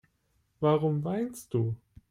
Warum 0.61 1.03
weinst 1.03 1.53
du? 1.53 1.75